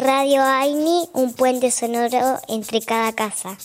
Radio 0.00 0.42
Aini, 0.42 1.10
un 1.12 1.34
puente 1.34 1.70
sonoro 1.70 2.40
entre 2.48 2.80
cada 2.80 3.12
casa. 3.12 3.58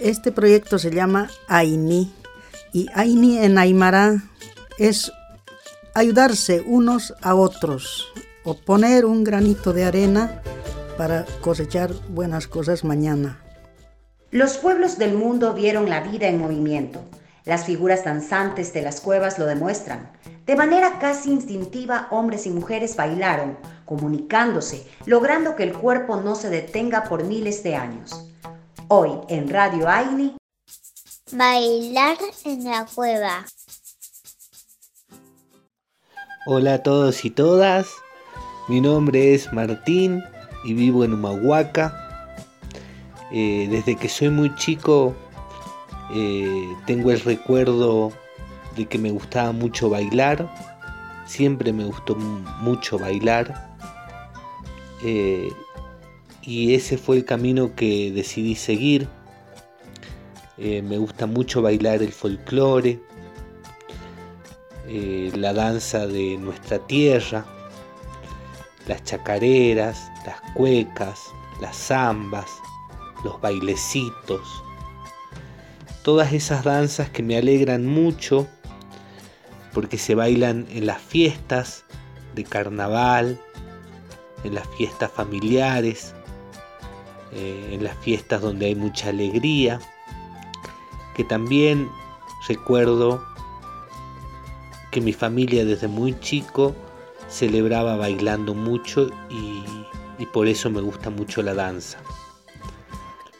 Este 0.00 0.32
proyecto 0.32 0.80
se 0.80 0.90
llama 0.90 1.30
Aini 1.46 2.12
y 2.72 2.88
Aini 2.92 3.38
en 3.38 3.58
Aymara 3.58 4.24
es 4.76 5.12
ayudarse 5.94 6.62
unos 6.66 7.14
a 7.22 7.36
otros 7.36 8.12
o 8.42 8.54
poner 8.54 9.04
un 9.04 9.22
granito 9.22 9.72
de 9.72 9.84
arena 9.84 10.42
para 10.98 11.26
cosechar 11.42 11.92
buenas 12.08 12.48
cosas 12.48 12.82
mañana. 12.82 13.40
Los 14.32 14.56
pueblos 14.56 14.98
del 14.98 15.14
mundo 15.14 15.54
vieron 15.54 15.88
la 15.88 16.00
vida 16.00 16.26
en 16.26 16.40
movimiento. 16.40 17.04
Las 17.44 17.66
figuras 17.66 18.02
danzantes 18.04 18.72
de 18.72 18.82
las 18.82 19.00
cuevas 19.00 19.38
lo 19.38 19.46
demuestran. 19.46 20.10
De 20.46 20.54
manera 20.54 21.00
casi 21.00 21.32
instintiva, 21.32 22.06
hombres 22.12 22.46
y 22.46 22.50
mujeres 22.50 22.94
bailaron, 22.94 23.58
comunicándose, 23.84 24.86
logrando 25.04 25.56
que 25.56 25.64
el 25.64 25.72
cuerpo 25.72 26.20
no 26.20 26.36
se 26.36 26.48
detenga 26.50 27.02
por 27.02 27.24
miles 27.24 27.64
de 27.64 27.74
años. 27.74 28.30
Hoy 28.86 29.10
en 29.28 29.50
Radio 29.50 29.88
Aini. 29.88 30.36
Bailar 31.32 32.16
en 32.44 32.62
la 32.62 32.86
cueva. 32.86 33.44
Hola 36.46 36.74
a 36.74 36.82
todos 36.84 37.24
y 37.24 37.30
todas. 37.30 37.88
Mi 38.68 38.80
nombre 38.80 39.34
es 39.34 39.52
Martín 39.52 40.22
y 40.62 40.74
vivo 40.74 41.02
en 41.02 41.14
Humahuaca. 41.14 41.92
Eh, 43.32 43.66
desde 43.68 43.96
que 43.96 44.08
soy 44.08 44.30
muy 44.30 44.54
chico 44.54 45.16
eh, 46.14 46.72
tengo 46.86 47.10
el 47.10 47.18
recuerdo 47.18 48.12
de 48.76 48.86
que 48.86 48.98
me 48.98 49.10
gustaba 49.10 49.52
mucho 49.52 49.90
bailar. 49.90 50.52
Siempre 51.26 51.72
me 51.72 51.84
gustó 51.84 52.16
mucho 52.16 52.98
bailar. 52.98 53.76
Eh, 55.02 55.50
y 56.42 56.74
ese 56.74 56.98
fue 56.98 57.16
el 57.16 57.24
camino 57.24 57.74
que 57.74 58.12
decidí 58.12 58.54
seguir. 58.54 59.08
me 60.56 60.98
gusta 60.98 61.26
mucho 61.26 61.60
bailar 61.62 62.02
el 62.02 62.12
folclore, 62.12 63.00
la 64.88 65.52
danza 65.52 66.06
de 66.06 66.38
nuestra 66.38 66.78
tierra, 66.78 67.44
las 68.86 69.02
chacareras, 69.04 70.10
las 70.24 70.40
cuecas, 70.54 71.20
las 71.60 71.76
zambas, 71.76 72.50
los 73.24 73.40
bailecitos, 73.40 74.62
todas 76.02 76.32
esas 76.32 76.64
danzas 76.64 77.10
que 77.10 77.22
me 77.22 77.36
alegran 77.36 77.86
mucho 77.86 78.46
porque 79.76 79.98
se 79.98 80.14
bailan 80.14 80.66
en 80.70 80.86
las 80.86 81.02
fiestas 81.02 81.84
de 82.34 82.44
carnaval, 82.44 83.38
en 84.42 84.54
las 84.54 84.66
fiestas 84.68 85.12
familiares, 85.12 86.14
eh, 87.32 87.72
en 87.72 87.84
las 87.84 87.94
fiestas 87.98 88.40
donde 88.40 88.64
hay 88.64 88.74
mucha 88.74 89.10
alegría, 89.10 89.78
que 91.14 91.24
también 91.24 91.90
recuerdo 92.48 93.22
que 94.90 95.02
mi 95.02 95.12
familia 95.12 95.66
desde 95.66 95.88
muy 95.88 96.18
chico 96.20 96.74
celebraba 97.28 97.98
bailando 97.98 98.54
mucho 98.54 99.10
y, 99.28 99.62
por 100.32 100.46
eso 100.48 100.70
me 100.70 100.80
gusta 100.80 101.10
mucho 101.10 101.42
la 101.42 101.52
danza. 101.52 101.98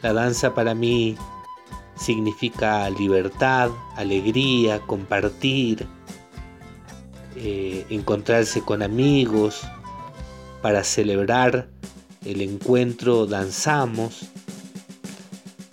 La 0.03 0.13
danza 0.13 0.55
para 0.55 0.75
mí 0.75 1.17
significa 1.95 2.91
libertad, 2.91 3.71
alegría, 3.97 4.81
compartir, 4.81 5.96
eh, 7.37 7.87
encontrarse 7.91 8.63
con 8.63 8.83
amigos, 8.83 9.63
para 10.63 10.83
celebrar 10.83 11.69
el 12.25 12.41
encuentro 12.41 13.27
danzamos 13.27 14.27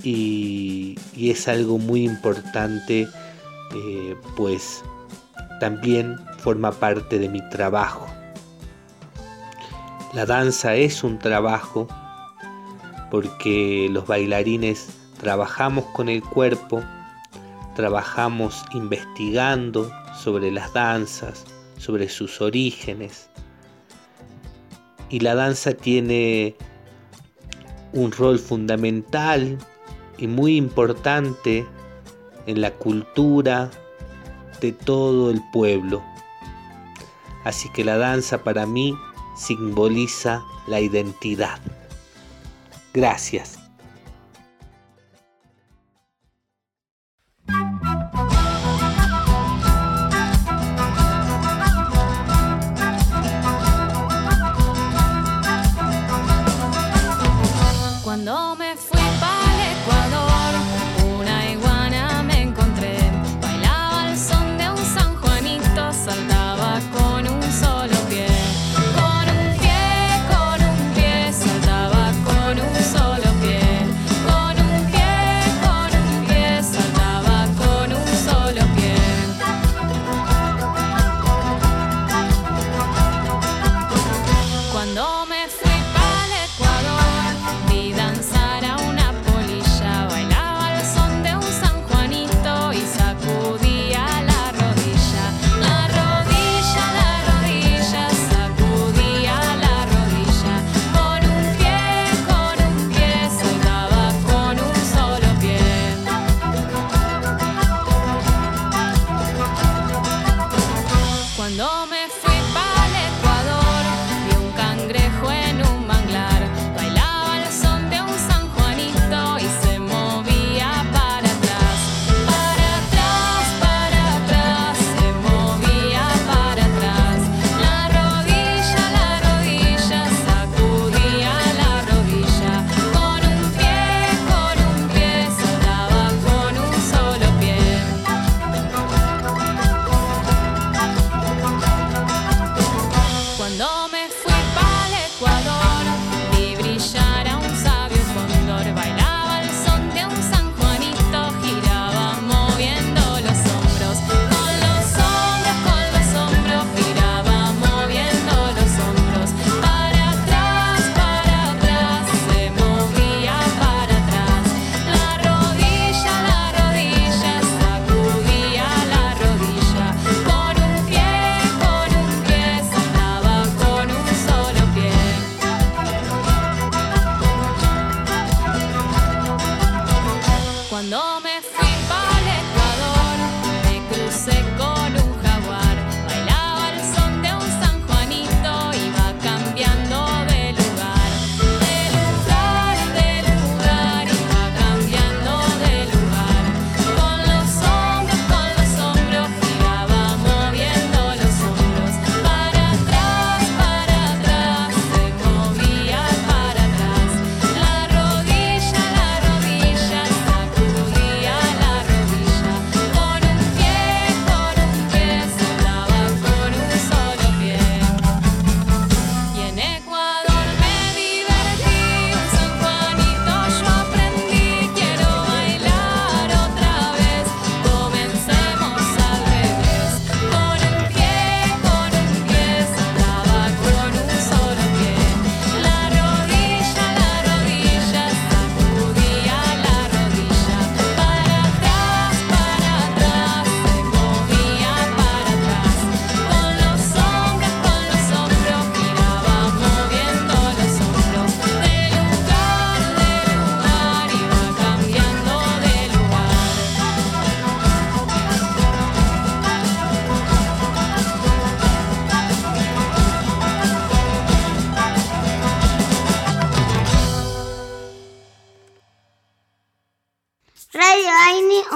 y, 0.03 0.99
es 1.17 1.47
algo 1.47 1.79
muy 1.79 2.03
importante 2.03 3.07
eh, 3.73 4.15
pues 4.35 4.83
también 5.59 6.17
forma 6.37 6.71
parte 6.71 7.17
de 7.17 7.27
mi 7.27 7.41
trabajo. 7.49 8.05
La 10.13 10.27
danza 10.27 10.75
es 10.75 11.03
un 11.03 11.17
trabajo 11.17 11.87
porque 13.09 13.87
los 13.89 14.05
bailarines 14.05 14.89
trabajamos 15.19 15.85
con 15.85 16.07
el 16.07 16.21
cuerpo, 16.21 16.83
trabajamos 17.75 18.63
investigando 18.73 19.89
sobre 20.21 20.51
las 20.51 20.71
danzas, 20.73 21.45
sobre 21.83 22.07
sus 22.07 22.39
orígenes. 22.41 23.29
Y 25.09 25.19
la 25.19 25.35
danza 25.35 25.73
tiene 25.73 26.55
un 27.91 28.11
rol 28.11 28.39
fundamental 28.39 29.57
y 30.17 30.27
muy 30.27 30.55
importante 30.55 31.65
en 32.47 32.61
la 32.61 32.71
cultura 32.71 33.69
de 34.61 34.71
todo 34.71 35.29
el 35.29 35.41
pueblo. 35.51 36.01
Así 37.43 37.69
que 37.73 37.83
la 37.83 37.97
danza 37.97 38.43
para 38.43 38.65
mí 38.65 38.95
simboliza 39.35 40.41
la 40.67 40.79
identidad. 40.79 41.59
Gracias. 42.93 43.62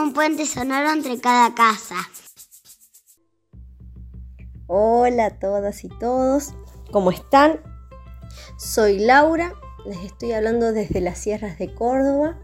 Un 0.08 0.14
puente 0.14 0.46
sonoro 0.46 0.90
entre 0.94 1.20
cada 1.20 1.54
casa. 1.54 1.96
Hola 4.68 5.26
a 5.26 5.32
todas 5.32 5.84
y 5.84 5.90
todos, 5.90 6.54
¿cómo 6.94 7.12
están? 7.12 7.60
Soy 8.58 9.00
Laura, 9.00 9.54
les 9.86 9.98
estoy 10.06 10.32
hablando 10.32 10.72
desde 10.72 11.02
las 11.02 11.18
sierras 11.18 11.60
de 11.60 11.74
Córdoba, 11.74 12.38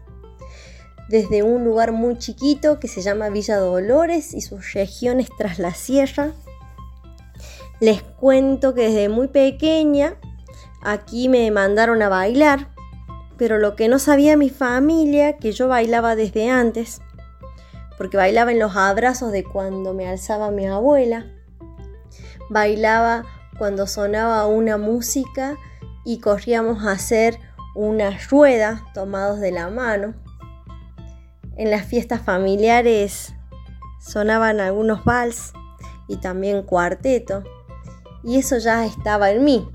desde 1.08 1.42
un 1.42 1.64
lugar 1.64 1.92
muy 1.92 2.18
chiquito 2.18 2.78
que 2.78 2.88
se 2.88 3.00
llama 3.00 3.30
Villa 3.30 3.56
Dolores 3.56 4.34
y 4.34 4.42
sus 4.42 4.74
regiones 4.74 5.30
tras 5.38 5.58
la 5.58 5.72
sierra. 5.72 6.32
Les 7.80 8.02
cuento 8.02 8.74
que 8.74 8.88
desde 8.88 9.08
muy 9.08 9.28
pequeña 9.28 10.16
aquí 10.82 11.30
me 11.30 11.50
mandaron 11.50 12.02
a 12.02 12.10
bailar 12.10 12.74
pero 13.36 13.58
lo 13.58 13.74
que 13.74 13.88
no 13.88 13.98
sabía 13.98 14.36
mi 14.36 14.48
familia, 14.48 15.38
que 15.38 15.52
yo 15.52 15.68
bailaba 15.68 16.14
desde 16.14 16.50
antes, 16.50 17.00
porque 17.96 18.16
bailaba 18.16 18.52
en 18.52 18.58
los 18.58 18.76
abrazos 18.76 19.32
de 19.32 19.44
cuando 19.44 19.94
me 19.94 20.08
alzaba 20.08 20.50
mi 20.50 20.66
abuela, 20.66 21.26
bailaba 22.50 23.24
cuando 23.58 23.86
sonaba 23.86 24.46
una 24.46 24.78
música 24.78 25.56
y 26.04 26.18
corríamos 26.18 26.84
a 26.84 26.92
hacer 26.92 27.38
una 27.74 28.18
rueda 28.30 28.84
tomados 28.94 29.40
de 29.40 29.52
la 29.52 29.70
mano. 29.70 30.14
En 31.56 31.70
las 31.70 31.84
fiestas 31.84 32.20
familiares 32.20 33.34
sonaban 34.00 34.60
algunos 34.60 35.04
vals 35.04 35.52
y 36.08 36.16
también 36.16 36.62
cuarteto, 36.62 37.42
y 38.22 38.38
eso 38.38 38.58
ya 38.58 38.84
estaba 38.84 39.30
en 39.30 39.44
mí. 39.44 39.68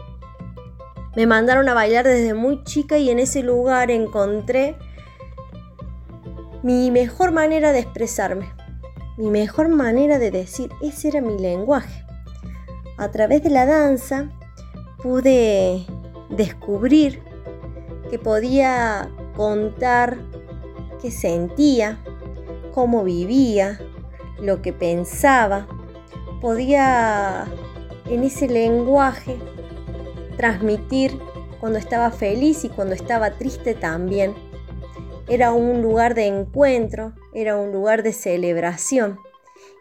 Me 1.16 1.26
mandaron 1.26 1.68
a 1.70 1.74
bailar 1.74 2.06
desde 2.06 2.34
muy 2.34 2.64
chica 2.64 2.98
y 2.98 3.10
en 3.10 3.20
ese 3.20 3.44
lugar 3.44 3.90
encontré 3.92 4.78
mi 6.64 6.92
mejor 6.92 7.32
manera 7.32 7.72
de 7.72 7.80
expresarme, 7.80 8.52
mi 9.18 9.30
mejor 9.30 9.70
manera 9.70 10.20
de 10.20 10.32
decir, 10.32 10.70
ese 10.82 11.10
era 11.10 11.22
mi 11.22 11.38
lenguaje. 11.38 12.06
A 12.98 13.12
través 13.12 13.44
de 13.44 13.50
la 13.50 13.66
danza 13.66 14.30
pude 15.02 15.86
descubrir 16.30 17.22
que 18.10 18.20
podía 18.20 19.10
contar 19.36 20.18
qué 21.02 21.12
sentía, 21.12 21.98
cómo 22.74 23.04
vivía, 23.04 23.80
lo 24.42 24.62
que 24.62 24.74
pensaba. 24.74 25.68
Podía 26.42 27.46
en 28.10 28.24
ese 28.24 28.48
lenguaje 28.48 29.38
transmitir 30.38 31.20
cuando 31.60 31.78
estaba 31.78 32.12
feliz 32.12 32.64
y 32.64 32.70
cuando 32.70 32.96
estaba 32.96 33.32
triste 33.32 33.76
también. 33.76 34.34
Era 35.30 35.52
un 35.52 35.84
lugar 35.84 36.16
de 36.16 36.26
encuentro, 36.26 37.14
era 37.36 37.56
un 37.56 37.72
lugar 37.72 38.02
de 38.02 38.14
celebración. 38.14 39.20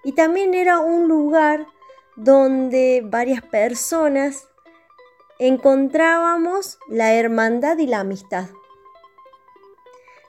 Y 0.04 0.12
también 0.12 0.52
era 0.52 0.78
un 0.78 1.08
lugar 1.08 1.66
donde 2.16 3.02
varias 3.02 3.40
personas 3.40 4.46
encontrábamos 5.38 6.78
la 6.86 7.14
hermandad 7.14 7.78
y 7.78 7.86
la 7.86 8.00
amistad. 8.00 8.48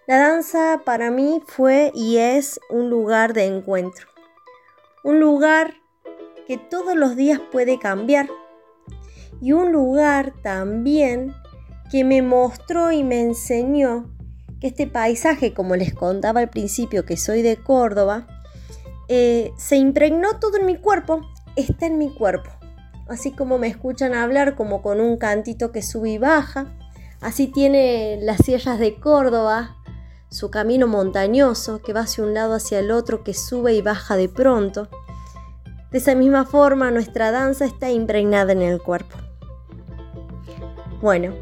La 0.07 0.19
danza 0.19 0.83
para 0.85 1.11
mí 1.11 1.43
fue 1.45 1.91
y 1.93 2.15
es 2.17 2.57
un 2.69 2.89
lugar 2.89 3.33
de 3.33 3.43
encuentro, 3.43 4.07
un 5.03 5.19
lugar 5.19 5.73
que 6.47 6.57
todos 6.57 6.95
los 6.95 7.17
días 7.17 7.41
puede 7.51 7.77
cambiar. 7.77 8.29
Y 9.41 9.51
un 9.51 9.73
lugar 9.73 10.33
también 10.41 11.33
que 11.91 12.05
me 12.05 12.21
mostró 12.21 12.93
y 12.93 13.03
me 13.03 13.21
enseñó 13.21 14.09
que 14.59 14.67
este 14.67 14.87
paisaje, 14.87 15.53
como 15.53 15.75
les 15.75 15.93
contaba 15.93 16.41
al 16.41 16.49
principio 16.49 17.05
que 17.05 17.17
soy 17.17 17.41
de 17.41 17.57
Córdoba, 17.57 18.27
eh, 19.07 19.51
se 19.57 19.77
impregnó 19.77 20.39
todo 20.39 20.57
en 20.57 20.65
mi 20.65 20.77
cuerpo, 20.77 21.21
está 21.55 21.85
en 21.85 21.97
mi 21.97 22.13
cuerpo. 22.13 22.49
Así 23.07 23.31
como 23.31 23.57
me 23.57 23.67
escuchan 23.67 24.13
hablar 24.13 24.55
como 24.55 24.81
con 24.81 24.99
un 24.99 25.17
cantito 25.17 25.71
que 25.71 25.81
sube 25.81 26.11
y 26.11 26.17
baja, 26.17 26.67
así 27.21 27.47
tiene 27.47 28.19
las 28.21 28.37
sierras 28.37 28.79
de 28.79 28.99
Córdoba, 28.99 29.77
su 30.29 30.51
camino 30.51 30.87
montañoso 30.87 31.81
que 31.81 31.93
va 31.93 32.01
hacia 32.01 32.23
un 32.23 32.35
lado 32.35 32.53
hacia 32.53 32.79
el 32.79 32.91
otro, 32.91 33.23
que 33.23 33.33
sube 33.33 33.73
y 33.73 33.81
baja 33.81 34.15
de 34.15 34.29
pronto. 34.29 34.89
De 35.91 35.97
esa 35.97 36.13
misma 36.13 36.45
forma 36.45 36.91
nuestra 36.91 37.31
danza 37.31 37.65
está 37.65 37.89
impregnada 37.89 38.51
en 38.51 38.61
el 38.61 38.79
cuerpo. 38.79 39.17
Bueno, 41.01 41.33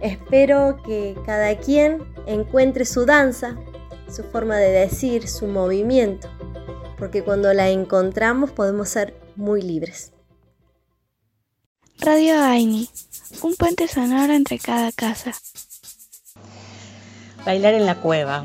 espero 0.00 0.78
que 0.84 1.16
cada 1.24 1.56
quien 1.58 2.15
encuentre 2.26 2.84
su 2.84 3.06
danza, 3.06 3.56
su 4.10 4.24
forma 4.24 4.56
de 4.56 4.70
decir, 4.70 5.28
su 5.28 5.46
movimiento, 5.46 6.28
porque 6.98 7.22
cuando 7.22 7.52
la 7.52 7.68
encontramos 7.68 8.50
podemos 8.50 8.88
ser 8.88 9.14
muy 9.36 9.62
libres. 9.62 10.12
Radio 11.98 12.42
Aini, 12.42 12.88
un 13.42 13.54
puente 13.56 13.88
sonoro 13.88 14.32
entre 14.32 14.58
cada 14.58 14.92
casa. 14.92 15.32
Bailar 17.44 17.74
en 17.74 17.86
la 17.86 17.94
cueva. 17.96 18.44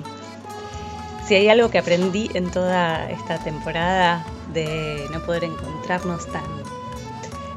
Si 1.28 1.36
hay 1.36 1.50
algo 1.50 1.70
que 1.70 1.80
aprendí 1.80 2.30
en 2.34 2.50
toda 2.50 3.10
esta 3.10 3.44
temporada 3.44 4.26
de 4.54 5.06
no 5.12 5.26
poder 5.26 5.46
encontrarnos 5.46 6.32
tan 6.32 6.44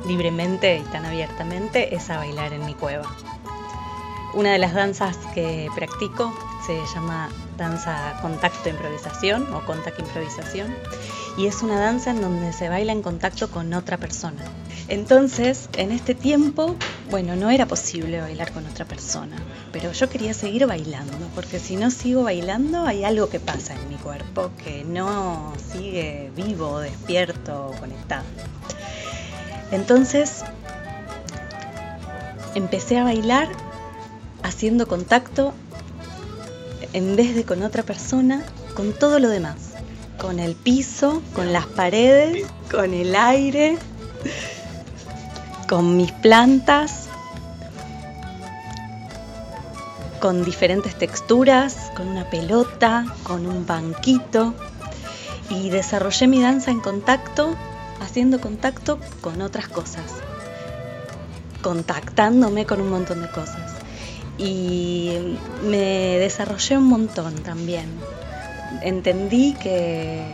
libremente 0.06 0.78
y 0.78 0.82
tan 0.82 1.04
abiertamente 1.04 1.94
es 1.94 2.10
a 2.10 2.18
bailar 2.18 2.52
en 2.52 2.66
mi 2.66 2.74
cueva. 2.74 3.08
Una 4.34 4.50
de 4.52 4.58
las 4.58 4.74
danzas 4.74 5.16
que 5.32 5.68
practico 5.76 6.34
se 6.66 6.80
llama 6.92 7.28
danza 7.56 8.18
contacto 8.20 8.68
improvisación 8.68 9.52
o 9.54 9.64
contact 9.64 10.00
improvisación 10.00 10.74
y 11.36 11.46
es 11.46 11.62
una 11.62 11.78
danza 11.78 12.10
en 12.10 12.20
donde 12.20 12.52
se 12.52 12.68
baila 12.68 12.90
en 12.90 13.02
contacto 13.02 13.48
con 13.48 13.72
otra 13.74 13.96
persona. 13.96 14.42
Entonces, 14.88 15.68
en 15.76 15.92
este 15.92 16.16
tiempo, 16.16 16.74
bueno, 17.10 17.36
no 17.36 17.50
era 17.50 17.66
posible 17.66 18.20
bailar 18.20 18.52
con 18.52 18.66
otra 18.66 18.84
persona, 18.84 19.36
pero 19.72 19.92
yo 19.92 20.10
quería 20.10 20.34
seguir 20.34 20.66
bailando, 20.66 21.16
porque 21.36 21.60
si 21.60 21.76
no 21.76 21.92
sigo 21.92 22.24
bailando 22.24 22.86
hay 22.86 23.04
algo 23.04 23.28
que 23.28 23.38
pasa 23.38 23.74
en 23.74 23.88
mi 23.88 23.96
cuerpo 23.96 24.50
que 24.64 24.82
no 24.82 25.52
sigue 25.72 26.32
vivo, 26.34 26.80
despierto, 26.80 27.72
conectado. 27.78 28.24
Entonces 29.70 30.42
empecé 32.56 32.98
a 32.98 33.04
bailar 33.04 33.48
haciendo 34.44 34.86
contacto 34.86 35.54
en 36.92 37.16
vez 37.16 37.34
de 37.34 37.44
con 37.44 37.64
otra 37.64 37.82
persona, 37.82 38.44
con 38.74 38.92
todo 38.92 39.18
lo 39.18 39.28
demás. 39.28 39.56
Con 40.20 40.38
el 40.38 40.54
piso, 40.54 41.22
con 41.34 41.52
las 41.52 41.66
paredes, 41.66 42.46
con 42.70 42.94
el 42.94 43.16
aire, 43.16 43.76
con 45.68 45.96
mis 45.96 46.12
plantas, 46.12 47.08
con 50.20 50.44
diferentes 50.44 50.94
texturas, 50.94 51.90
con 51.96 52.06
una 52.06 52.30
pelota, 52.30 53.06
con 53.24 53.46
un 53.46 53.66
banquito. 53.66 54.54
Y 55.50 55.70
desarrollé 55.70 56.28
mi 56.28 56.40
danza 56.40 56.70
en 56.70 56.80
contacto 56.80 57.56
haciendo 58.00 58.40
contacto 58.40 58.98
con 59.20 59.42
otras 59.42 59.68
cosas, 59.68 60.04
contactándome 61.62 62.66
con 62.66 62.80
un 62.80 62.90
montón 62.90 63.20
de 63.20 63.30
cosas. 63.30 63.73
Y 64.38 65.36
me 65.62 66.18
desarrollé 66.18 66.78
un 66.78 66.84
montón 66.84 67.34
también. 67.36 67.86
Entendí 68.82 69.54
que, 69.54 70.24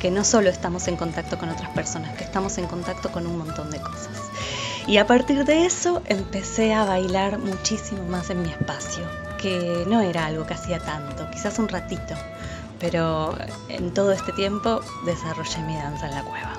que 0.00 0.10
no 0.10 0.24
solo 0.24 0.50
estamos 0.50 0.88
en 0.88 0.96
contacto 0.96 1.38
con 1.38 1.48
otras 1.50 1.70
personas, 1.70 2.16
que 2.16 2.24
estamos 2.24 2.56
en 2.58 2.66
contacto 2.66 3.12
con 3.12 3.26
un 3.26 3.38
montón 3.38 3.70
de 3.70 3.80
cosas. 3.80 4.30
Y 4.86 4.98
a 4.98 5.06
partir 5.06 5.44
de 5.44 5.64
eso 5.64 6.02
empecé 6.06 6.74
a 6.74 6.84
bailar 6.84 7.38
muchísimo 7.38 8.04
más 8.04 8.28
en 8.28 8.42
mi 8.42 8.50
espacio, 8.50 9.04
que 9.40 9.84
no 9.88 10.02
era 10.02 10.26
algo 10.26 10.46
que 10.46 10.54
hacía 10.54 10.78
tanto, 10.78 11.30
quizás 11.30 11.58
un 11.58 11.68
ratito, 11.68 12.14
pero 12.78 13.34
en 13.70 13.94
todo 13.94 14.12
este 14.12 14.32
tiempo 14.32 14.82
desarrollé 15.06 15.62
mi 15.62 15.74
danza 15.74 16.06
en 16.08 16.14
la 16.14 16.22
cueva. 16.22 16.53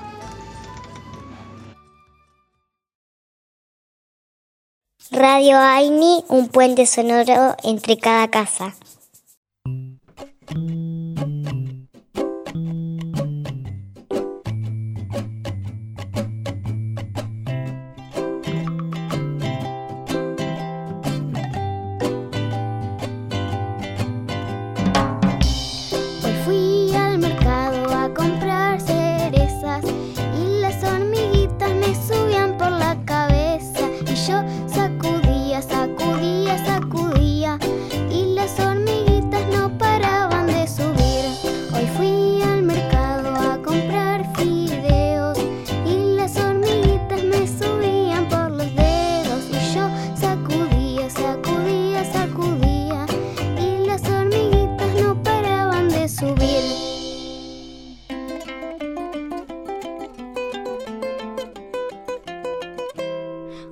Radio 5.18 5.56
Aini, 5.56 6.22
un 6.28 6.48
puente 6.48 6.84
sonoro 6.84 7.56
entre 7.62 7.96
cada 7.96 8.28
casa. 8.28 8.74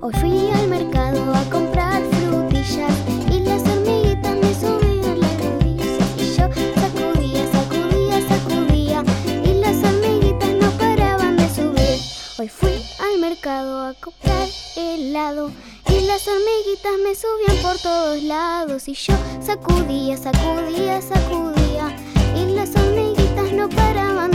Hoy 0.05 0.13
fui 0.21 0.51
al 0.51 0.67
mercado 0.67 1.33
a 1.33 1.43
comprar 1.49 2.03
frutillas 2.03 2.93
y 3.31 3.39
las 3.39 3.63
hormiguitas 3.63 4.35
me 4.37 4.53
subían 4.53 5.19
las 5.19 5.43
rodillas 5.43 5.99
y 6.19 6.25
yo 6.27 6.47
sacudía, 6.75 7.51
sacudía, 7.51 8.27
sacudía 8.29 9.03
y 9.43 9.53
las 9.55 9.83
hormiguitas 9.83 10.53
no 10.61 10.69
paraban 10.77 11.37
de 11.37 11.49
subir. 11.49 11.99
Hoy 12.37 12.49
fui 12.49 12.85
al 12.99 13.19
mercado 13.19 13.87
a 13.87 13.95
comprar 13.95 14.47
helado 14.75 15.49
y 15.89 16.01
las 16.01 16.27
hormiguitas 16.27 16.93
me 17.03 17.15
subían 17.15 17.63
por 17.63 17.79
todos 17.79 18.21
lados 18.21 18.87
y 18.87 18.93
yo 18.93 19.15
sacudía, 19.41 20.17
sacudía, 20.17 21.01
sacudía 21.01 21.97
y 22.35 22.53
las 22.53 22.75
hormiguitas 22.75 23.51
no 23.53 23.67
paraban 23.69 24.34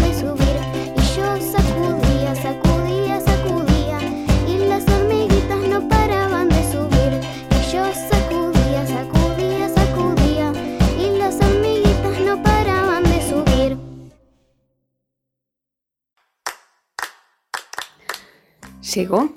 Llegó 18.94 19.32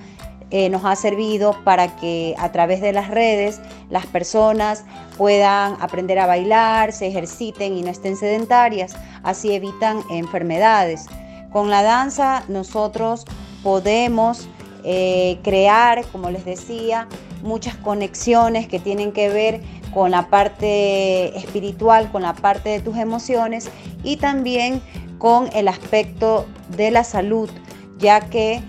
eh, 0.52 0.70
nos 0.70 0.84
ha 0.86 0.96
servido 0.96 1.56
para 1.64 1.96
que 1.96 2.34
a 2.40 2.52
través 2.52 2.82
de 2.82 2.92
las 2.92 3.10
redes 3.10 3.62
las 3.90 4.08
personas 4.08 4.84
puedan 5.18 5.78
aprender 5.80 6.18
a 6.18 6.26
bailar, 6.26 6.92
se 6.92 7.08
ejerciten 7.08 7.78
y 7.78 7.84
no 7.84 7.92
estén 7.92 8.16
sedentarias, 8.18 8.96
así 9.24 9.54
evitan 9.54 10.02
enfermedades. 10.10 11.06
Con 11.52 11.70
la 11.70 11.84
danza 11.84 12.44
nosotros 12.48 13.26
podemos 13.64 14.48
eh, 14.84 15.40
crear, 15.44 16.06
como 16.08 16.32
les 16.32 16.46
decía, 16.46 17.08
muchas 17.44 17.76
conexiones 17.76 18.68
que 18.68 18.80
tienen 18.80 19.12
que 19.12 19.30
ver 19.30 19.62
con 19.94 20.12
la 20.12 20.30
parte 20.30 21.38
espiritual, 21.38 22.12
con 22.12 22.22
la 22.22 22.34
parte 22.34 22.70
de 22.70 22.80
tus 22.80 22.98
emociones 22.98 23.70
y 24.04 24.18
también 24.18 24.82
con 25.18 25.50
el 25.54 25.68
aspecto 25.68 26.46
de 26.76 26.92
la 26.92 27.04
salud, 27.04 27.50
ya 27.98 28.22
que 28.22 28.62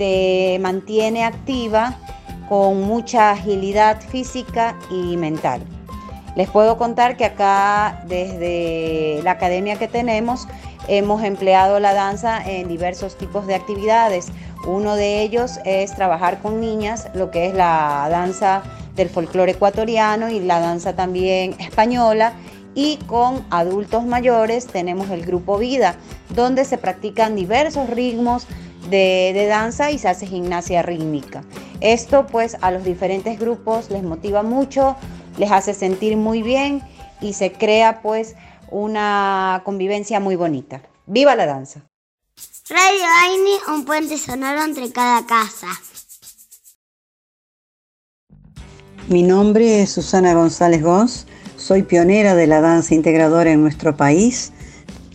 te 0.00 0.58
mantiene 0.62 1.24
activa 1.24 1.94
con 2.48 2.80
mucha 2.84 3.32
agilidad 3.32 4.00
física 4.00 4.78
y 4.90 5.18
mental. 5.18 5.60
Les 6.36 6.48
puedo 6.48 6.78
contar 6.78 7.18
que 7.18 7.26
acá 7.26 8.02
desde 8.08 9.20
la 9.22 9.32
academia 9.32 9.78
que 9.78 9.88
tenemos 9.88 10.48
hemos 10.88 11.22
empleado 11.22 11.80
la 11.80 11.92
danza 11.92 12.42
en 12.42 12.66
diversos 12.66 13.18
tipos 13.18 13.46
de 13.46 13.54
actividades. 13.54 14.28
Uno 14.66 14.96
de 14.96 15.20
ellos 15.20 15.60
es 15.66 15.94
trabajar 15.94 16.40
con 16.40 16.62
niñas, 16.62 17.10
lo 17.12 17.30
que 17.30 17.48
es 17.48 17.54
la 17.54 18.08
danza 18.10 18.62
del 18.96 19.10
folclore 19.10 19.52
ecuatoriano 19.52 20.30
y 20.30 20.40
la 20.40 20.60
danza 20.60 20.96
también 20.96 21.56
española. 21.58 22.32
Y 22.74 22.96
con 23.06 23.44
adultos 23.50 24.06
mayores 24.06 24.66
tenemos 24.66 25.10
el 25.10 25.26
grupo 25.26 25.58
Vida, 25.58 25.96
donde 26.30 26.64
se 26.64 26.78
practican 26.78 27.36
diversos 27.36 27.90
ritmos 27.90 28.46
de, 28.88 29.46
danza 29.48 29.90
y 29.90 29.98
se 29.98 30.08
hace 30.08 30.26
gimnasia 30.26 30.82
rítmica. 30.82 31.44
Esto 31.80 32.26
pues 32.26 32.56
a 32.60 32.70
los 32.70 32.84
diferentes 32.84 33.38
grupos 33.38 33.90
les 33.90 34.02
motiva 34.02 34.42
mucho, 34.42 34.96
les 35.38 35.50
hace 35.50 35.74
sentir 35.74 36.16
muy 36.16 36.42
bien 36.42 36.82
y 37.20 37.34
se 37.34 37.52
crea 37.52 38.00
pues 38.02 38.36
una 38.70 39.62
convivencia 39.64 40.20
muy 40.20 40.36
bonita. 40.36 40.82
¡Viva 41.06 41.34
la 41.34 41.46
danza! 41.46 41.82
Radio 42.68 43.04
Aini, 43.24 43.74
un 43.74 43.84
puente 43.84 44.16
sonoro 44.16 44.62
entre 44.62 44.92
cada 44.92 45.26
casa. 45.26 45.66
Mi 49.08 49.24
nombre 49.24 49.82
es 49.82 49.90
Susana 49.90 50.34
González 50.34 50.82
Gons, 50.82 51.26
soy 51.56 51.82
pionera 51.82 52.36
de 52.36 52.46
la 52.46 52.60
danza 52.60 52.94
integradora 52.94 53.50
en 53.50 53.60
nuestro 53.60 53.96
país 53.96 54.52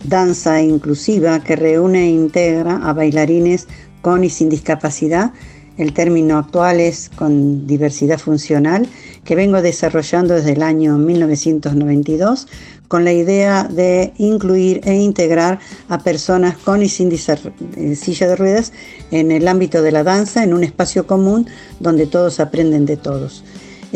danza 0.08 0.62
inclusiva 0.62 1.42
que 1.42 1.56
reúne 1.56 2.04
e 2.04 2.10
integra 2.10 2.76
a 2.82 2.92
bailarines 2.92 3.66
con 4.02 4.24
y 4.24 4.30
sin 4.30 4.48
discapacidad. 4.48 5.32
El 5.78 5.92
término 5.92 6.38
actual 6.38 6.80
es 6.80 7.10
con 7.10 7.66
diversidad 7.66 8.18
funcional, 8.18 8.88
que 9.24 9.34
vengo 9.34 9.60
desarrollando 9.60 10.34
desde 10.34 10.52
el 10.52 10.62
año 10.62 10.96
1992 10.96 12.48
con 12.88 13.04
la 13.04 13.12
idea 13.12 13.64
de 13.64 14.12
incluir 14.16 14.80
e 14.84 14.94
integrar 14.94 15.58
a 15.88 15.98
personas 15.98 16.56
con 16.56 16.82
y 16.82 16.88
sin 16.88 17.12
eh, 17.12 17.96
silla 17.96 18.28
de 18.28 18.36
ruedas 18.36 18.72
en 19.10 19.32
el 19.32 19.48
ámbito 19.48 19.82
de 19.82 19.92
la 19.92 20.04
danza, 20.04 20.44
en 20.44 20.54
un 20.54 20.64
espacio 20.64 21.06
común 21.06 21.46
donde 21.80 22.06
todos 22.06 22.40
aprenden 22.40 22.86
de 22.86 22.96
todos. 22.96 23.44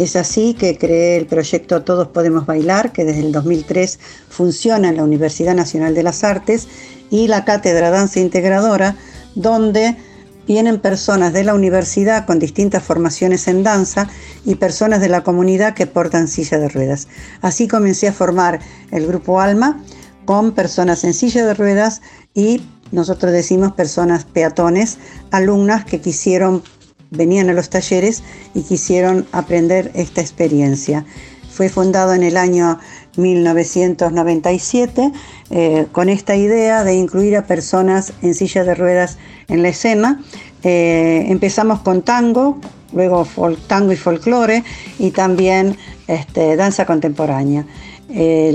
Es 0.00 0.16
así 0.16 0.54
que 0.54 0.78
creé 0.78 1.19
el 1.19 1.26
proyecto 1.26 1.83
Todos 1.83 2.09
Podemos 2.09 2.47
Bailar, 2.47 2.90
que 2.90 3.04
desde 3.04 3.21
el 3.21 3.33
2003 3.33 3.99
funciona 4.30 4.88
en 4.88 4.97
la 4.97 5.04
Universidad 5.04 5.54
Nacional 5.54 5.95
de 5.95 6.02
las 6.02 6.25
Artes, 6.25 6.69
y 7.11 7.28
la 7.28 7.45
Cátedra 7.45 7.90
Danza 7.90 8.19
Integradora, 8.19 8.97
donde 9.35 9.99
vienen 10.47 10.80
personas 10.80 11.35
de 11.35 11.45
la 11.45 11.52
universidad 11.52 12.25
con 12.25 12.38
distintas 12.38 12.83
formaciones 12.83 13.47
en 13.47 13.62
danza 13.62 14.09
y 14.47 14.54
personas 14.54 15.02
de 15.02 15.11
la 15.11 15.23
comunidad 15.23 15.75
que 15.75 15.87
portan 15.87 16.28
silla 16.28 16.57
de 16.59 16.71
ruedas. 16.71 17.07
Así 17.42 17.69
comencé 17.69 18.09
a 18.09 18.14
formar 18.14 18.61
el 18.92 19.07
grupo 19.07 19.38
Alma 19.38 19.85
con 20.25 20.52
personas 20.52 21.04
en 21.04 21.12
silla 21.12 21.45
de 21.45 21.52
ruedas 21.52 22.00
y 22.33 22.62
nosotros 22.90 23.33
decimos 23.33 23.73
personas 23.73 24.25
peatones, 24.25 24.97
alumnas 25.30 25.85
que 25.85 26.00
quisieron 26.00 26.62
venían 27.11 27.50
a 27.50 27.52
los 27.52 27.71
talleres 27.71 28.23
y 28.55 28.62
quisieron 28.62 29.26
aprender 29.33 29.90
esta 29.95 30.21
experiencia. 30.21 31.05
Fue 31.50 31.69
fundado 31.69 32.14
en 32.14 32.23
el 32.23 32.37
año 32.37 32.79
1997 33.17 35.12
eh, 35.50 35.87
con 35.93 36.09
esta 36.09 36.37
idea 36.37 36.85
de 36.85 36.95
incluir 36.95 37.37
a 37.37 37.47
personas 37.47 38.12
en 38.23 38.35
silla 38.35 38.64
de 38.64 38.75
ruedas 38.75 39.19
en 39.49 39.62
la 39.62 39.69
escena. 39.69 40.23
Eh, 40.62 41.26
empezamos 41.29 41.81
con 41.81 42.02
tango, 42.02 42.59
luego 42.93 43.26
tango 43.67 43.93
y 43.93 43.97
folclore 43.97 44.62
y 44.99 45.11
también 45.11 45.76
este, 46.07 46.57
danza 46.57 46.87
contemporánea. 46.87 47.67
Eh, 48.12 48.49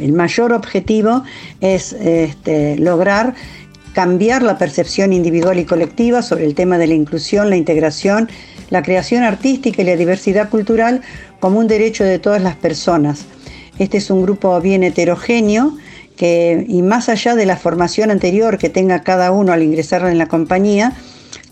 el 0.00 0.12
mayor 0.12 0.52
objetivo 0.52 1.22
es 1.60 1.92
este, 1.92 2.78
lograr 2.78 3.34
cambiar 3.92 4.42
la 4.42 4.58
percepción 4.58 5.12
individual 5.12 5.58
y 5.58 5.64
colectiva 5.64 6.22
sobre 6.22 6.46
el 6.46 6.54
tema 6.54 6.78
de 6.78 6.86
la 6.86 6.94
inclusión, 6.94 7.50
la 7.50 7.56
integración, 7.56 8.28
la 8.70 8.82
creación 8.82 9.22
artística 9.22 9.82
y 9.82 9.84
la 9.84 9.96
diversidad 9.96 10.48
cultural 10.48 11.02
como 11.40 11.58
un 11.58 11.68
derecho 11.68 12.04
de 12.04 12.18
todas 12.18 12.42
las 12.42 12.56
personas. 12.56 13.26
Este 13.78 13.98
es 13.98 14.10
un 14.10 14.22
grupo 14.22 14.58
bien 14.60 14.82
heterogéneo 14.82 15.76
que, 16.16 16.64
y 16.68 16.82
más 16.82 17.08
allá 17.08 17.34
de 17.34 17.46
la 17.46 17.56
formación 17.56 18.10
anterior 18.10 18.58
que 18.58 18.68
tenga 18.68 19.02
cada 19.02 19.30
uno 19.32 19.52
al 19.52 19.62
ingresar 19.62 20.06
en 20.06 20.18
la 20.18 20.26
compañía, 20.26 20.92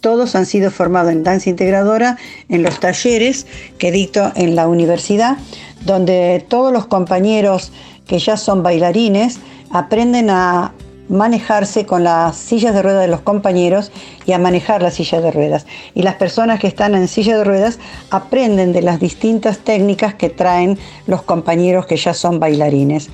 todos 0.00 0.34
han 0.34 0.46
sido 0.46 0.70
formados 0.70 1.12
en 1.12 1.22
danza 1.22 1.50
integradora 1.50 2.16
en 2.48 2.62
los 2.62 2.80
talleres 2.80 3.46
que 3.78 3.92
dicto 3.92 4.32
en 4.34 4.54
la 4.54 4.66
universidad, 4.66 5.36
donde 5.84 6.44
todos 6.48 6.72
los 6.72 6.86
compañeros 6.86 7.72
que 8.06 8.18
ya 8.18 8.36
son 8.36 8.62
bailarines 8.62 9.40
aprenden 9.70 10.30
a 10.30 10.72
manejarse 11.10 11.86
con 11.86 12.04
las 12.04 12.36
sillas 12.36 12.72
de 12.72 12.82
ruedas 12.82 13.02
de 13.02 13.08
los 13.08 13.20
compañeros 13.20 13.90
y 14.26 14.32
a 14.32 14.38
manejar 14.38 14.80
las 14.80 14.94
sillas 14.94 15.22
de 15.22 15.32
ruedas. 15.32 15.66
Y 15.92 16.02
las 16.02 16.14
personas 16.14 16.60
que 16.60 16.68
están 16.68 16.94
en 16.94 17.08
silla 17.08 17.36
de 17.36 17.44
ruedas 17.44 17.80
aprenden 18.10 18.72
de 18.72 18.80
las 18.80 19.00
distintas 19.00 19.58
técnicas 19.58 20.14
que 20.14 20.30
traen 20.30 20.78
los 21.06 21.22
compañeros 21.22 21.86
que 21.86 21.96
ya 21.96 22.14
son 22.14 22.38
bailarines. 22.38 23.10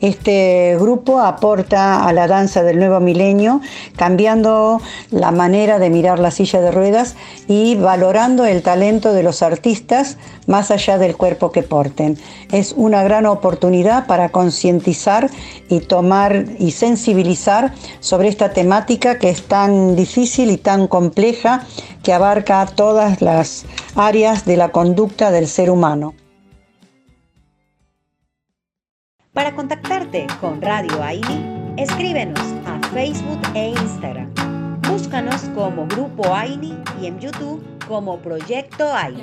Este 0.00 0.76
grupo 0.78 1.18
aporta 1.20 2.06
a 2.06 2.12
la 2.12 2.28
danza 2.28 2.62
del 2.62 2.78
nuevo 2.78 3.00
milenio, 3.00 3.60
cambiando 3.96 4.80
la 5.10 5.32
manera 5.32 5.80
de 5.80 5.90
mirar 5.90 6.20
la 6.20 6.30
silla 6.30 6.60
de 6.60 6.70
ruedas 6.70 7.16
y 7.48 7.74
valorando 7.74 8.44
el 8.44 8.62
talento 8.62 9.12
de 9.12 9.24
los 9.24 9.42
artistas 9.42 10.16
más 10.46 10.70
allá 10.70 10.98
del 10.98 11.16
cuerpo 11.16 11.50
que 11.50 11.64
porten. 11.64 12.16
Es 12.52 12.74
una 12.76 13.02
gran 13.02 13.26
oportunidad 13.26 14.06
para 14.06 14.28
concientizar 14.28 15.30
y 15.68 15.80
tomar 15.80 16.44
y 16.58 16.70
sensibilizar 16.70 17.74
sobre 17.98 18.28
esta 18.28 18.52
temática 18.52 19.18
que 19.18 19.30
es 19.30 19.42
tan 19.48 19.96
difícil 19.96 20.50
y 20.50 20.58
tan 20.58 20.86
compleja 20.86 21.66
que 22.04 22.12
abarca 22.12 22.64
todas 22.66 23.20
las 23.20 23.64
áreas 23.96 24.44
de 24.44 24.56
la 24.56 24.70
conducta 24.70 25.32
del 25.32 25.48
ser 25.48 25.70
humano. 25.70 26.14
Para 29.38 29.54
contactarte 29.54 30.26
con 30.40 30.60
Radio 30.60 31.00
Aini, 31.00 31.72
escríbenos 31.76 32.40
a 32.66 32.84
Facebook 32.88 33.40
e 33.54 33.68
Instagram. 33.68 34.28
Búscanos 34.82 35.42
como 35.54 35.86
Grupo 35.86 36.34
Aini 36.34 36.76
y 37.00 37.06
en 37.06 37.20
YouTube 37.20 37.62
como 37.86 38.18
Proyecto 38.18 38.92
Aini. 38.92 39.22